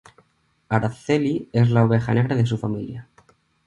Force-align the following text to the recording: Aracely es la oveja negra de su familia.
Aracely 0.77 1.47
es 1.53 1.69
la 1.69 1.83
oveja 1.85 2.15
negra 2.15 2.35
de 2.35 2.47
su 2.47 2.57
familia. 2.57 3.07